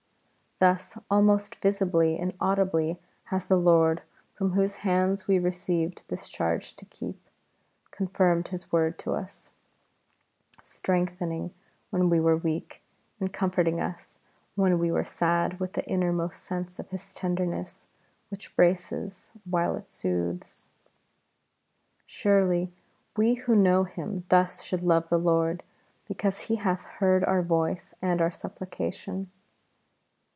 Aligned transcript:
Thus 0.59 0.95
almost 1.09 1.55
visibly 1.55 2.19
and 2.19 2.33
audibly 2.39 2.99
has 3.23 3.47
the 3.47 3.57
Lord, 3.57 4.03
from 4.35 4.51
whose 4.51 4.85
hands 4.85 5.27
we 5.27 5.39
received 5.39 6.03
this 6.07 6.29
charge 6.29 6.75
to 6.75 6.85
keep, 6.85 7.19
confirmed 7.89 8.49
His 8.49 8.71
word 8.71 8.99
to 8.99 9.13
us, 9.15 9.49
strengthening 10.61 11.45
us 11.45 11.51
when 11.89 12.11
we 12.11 12.19
were 12.19 12.37
weak, 12.37 12.83
and 13.19 13.33
comforting 13.33 13.81
us 13.81 14.19
when 14.53 14.77
we 14.77 14.91
were 14.91 15.03
sad 15.03 15.59
with 15.59 15.73
that 15.73 15.89
innermost 15.89 16.43
sense 16.43 16.77
of 16.77 16.89
His 16.89 17.15
tenderness 17.15 17.87
which 18.29 18.55
braces 18.55 19.33
while 19.49 19.75
it 19.75 19.89
soothes. 19.89 20.67
Surely 22.05 22.71
we 23.17 23.33
who 23.33 23.55
know 23.55 23.85
Him 23.85 24.25
thus 24.29 24.61
should 24.61 24.83
love 24.83 25.09
the 25.09 25.17
Lord 25.17 25.63
because 26.07 26.41
He 26.41 26.57
hath 26.57 26.83
heard 26.83 27.23
our 27.23 27.41
voice 27.41 27.95
and 27.99 28.21
our 28.21 28.29
supplication. 28.29 29.31